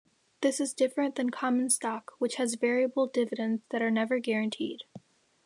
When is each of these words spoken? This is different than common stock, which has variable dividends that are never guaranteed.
This 0.41 0.59
is 0.59 0.73
different 0.73 1.13
than 1.13 1.29
common 1.29 1.69
stock, 1.69 2.13
which 2.17 2.37
has 2.37 2.55
variable 2.55 3.05
dividends 3.05 3.61
that 3.69 3.83
are 3.83 3.91
never 3.91 4.17
guaranteed. 4.17 4.81